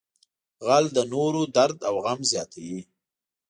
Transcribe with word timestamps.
غل 0.65 0.85
د 0.93 0.99
نورو 1.13 1.41
درد 1.55 1.79
او 1.89 1.95
غم 2.03 2.19
زیاتوي 2.31 2.81